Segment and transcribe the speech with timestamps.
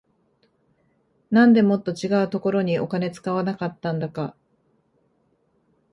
[1.29, 4.35] なんでもっと違うところにお金使わなかったんだか